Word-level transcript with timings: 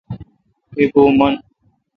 می 0.73 0.85
پو 0.91 1.03
من۔ 1.19 1.33